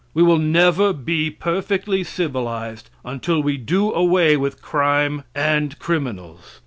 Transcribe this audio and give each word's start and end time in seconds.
We 0.15 0.23
will 0.23 0.39
never 0.39 0.93
be 0.93 1.29
perfectly 1.29 2.03
civilized 2.03 2.89
until 3.05 3.39
we 3.39 3.57
do 3.57 3.93
away 3.93 4.35
with 4.35 4.59
crime 4.59 5.25
and 5.35 5.77
criminals. 5.77 6.59